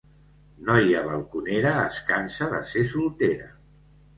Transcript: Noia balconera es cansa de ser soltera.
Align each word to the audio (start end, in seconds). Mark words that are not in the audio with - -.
Noia 0.69 1.03
balconera 1.09 1.75
es 1.83 1.99
cansa 2.09 2.51
de 2.55 2.63
ser 2.73 2.85
soltera. 2.95 3.53